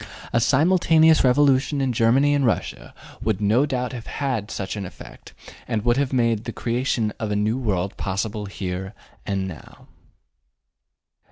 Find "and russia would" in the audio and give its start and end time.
2.33-3.39